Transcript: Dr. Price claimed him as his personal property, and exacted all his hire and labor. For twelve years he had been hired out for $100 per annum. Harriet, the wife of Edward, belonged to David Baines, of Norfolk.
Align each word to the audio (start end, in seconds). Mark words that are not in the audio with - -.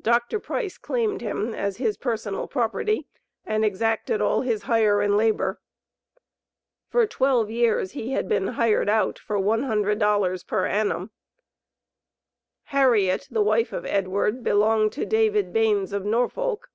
Dr. 0.00 0.40
Price 0.40 0.78
claimed 0.78 1.20
him 1.20 1.52
as 1.52 1.76
his 1.76 1.98
personal 1.98 2.48
property, 2.48 3.06
and 3.44 3.66
exacted 3.66 4.18
all 4.22 4.40
his 4.40 4.62
hire 4.62 5.02
and 5.02 5.14
labor. 5.14 5.60
For 6.88 7.06
twelve 7.06 7.50
years 7.50 7.90
he 7.90 8.12
had 8.12 8.30
been 8.30 8.46
hired 8.56 8.88
out 8.88 9.18
for 9.18 9.38
$100 9.38 10.46
per 10.46 10.66
annum. 10.66 11.10
Harriet, 12.62 13.28
the 13.30 13.42
wife 13.42 13.74
of 13.74 13.84
Edward, 13.84 14.42
belonged 14.42 14.92
to 14.92 15.04
David 15.04 15.52
Baines, 15.52 15.92
of 15.92 16.06
Norfolk. 16.06 16.70